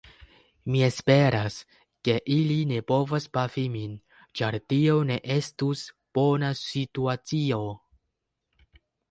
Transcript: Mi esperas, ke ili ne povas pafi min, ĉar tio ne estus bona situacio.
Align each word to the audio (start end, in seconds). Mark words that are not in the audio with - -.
Mi 0.75 0.79
esperas, 0.85 1.57
ke 2.09 2.15
ili 2.35 2.55
ne 2.71 2.79
povas 2.93 3.27
pafi 3.39 3.65
min, 3.75 3.93
ĉar 4.41 4.59
tio 4.73 4.97
ne 5.11 5.19
estus 5.37 5.85
bona 6.21 6.51
situacio. 6.65 7.63